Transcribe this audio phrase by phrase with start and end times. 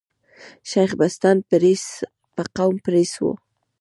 [0.69, 1.85] شېخ بستان برېڅ
[2.33, 3.29] په قوم بړېڅ ؤ.